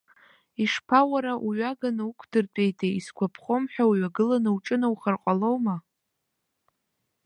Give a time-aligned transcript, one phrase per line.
[0.63, 5.75] Ишԥа, уара, уҩаганы уқәдыртәеитеи, исгәаԥхом ҳәа уҩагыланы уҿынаухар ҟалома?